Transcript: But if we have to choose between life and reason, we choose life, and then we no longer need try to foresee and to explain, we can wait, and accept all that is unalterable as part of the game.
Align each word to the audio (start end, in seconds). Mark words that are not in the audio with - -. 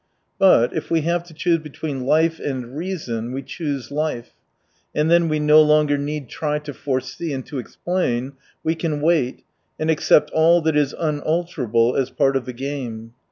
But 0.39 0.75
if 0.75 0.89
we 0.89 1.01
have 1.01 1.23
to 1.25 1.33
choose 1.35 1.59
between 1.59 2.07
life 2.07 2.39
and 2.39 2.75
reason, 2.75 3.33
we 3.33 3.43
choose 3.43 3.91
life, 3.91 4.31
and 4.95 5.11
then 5.11 5.29
we 5.29 5.39
no 5.39 5.61
longer 5.61 5.95
need 5.95 6.27
try 6.27 6.57
to 6.57 6.73
foresee 6.73 7.31
and 7.31 7.45
to 7.45 7.59
explain, 7.59 8.33
we 8.63 8.73
can 8.73 8.99
wait, 9.01 9.43
and 9.79 9.91
accept 9.91 10.31
all 10.31 10.59
that 10.63 10.75
is 10.75 10.95
unalterable 10.97 11.95
as 11.95 12.09
part 12.09 12.35
of 12.35 12.45
the 12.45 12.53
game. 12.53 13.13